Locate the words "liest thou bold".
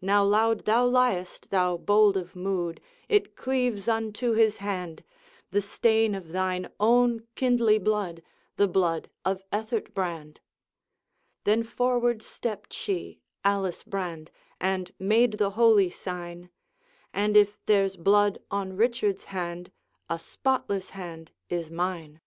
0.86-2.16